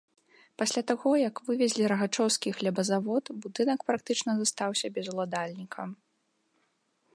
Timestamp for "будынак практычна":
3.45-4.31